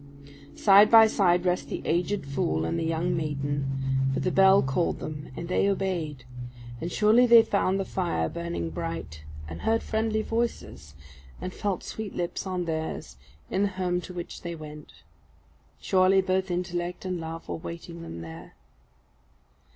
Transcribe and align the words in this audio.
Side 0.55 0.89
by 0.89 1.05
side 1.05 1.45
rest 1.45 1.69
the 1.69 1.83
aged 1.85 2.25
fool 2.25 2.65
and 2.65 2.79
the 2.79 2.83
young 2.83 3.15
maiden; 3.15 4.09
for 4.11 4.19
the 4.19 4.31
bell 4.31 4.63
called 4.63 4.97
them, 4.97 5.27
and 5.37 5.47
they 5.47 5.69
obeyed; 5.69 6.25
and 6.81 6.91
surely 6.91 7.27
they 7.27 7.43
found 7.43 7.79
the 7.79 7.85
fire 7.85 8.27
burning 8.27 8.71
bright, 8.71 9.21
and 9.47 9.61
heard 9.61 9.83
friendly 9.83 10.23
voices, 10.23 10.95
and 11.39 11.53
felt 11.53 11.83
sweet 11.83 12.15
lips 12.15 12.47
on 12.47 12.65
theirs, 12.65 13.17
in 13.51 13.61
the 13.61 13.67
home 13.67 14.01
to 14.01 14.11
which 14.11 14.41
they 14.41 14.55
went. 14.55 15.03
Surely 15.79 16.19
both 16.19 16.49
intellect 16.49 17.05
and 17.05 17.19
love 17.19 17.47
were 17.47 17.53
waiting 17.55 18.01
them 18.01 18.21
there. 18.21 18.55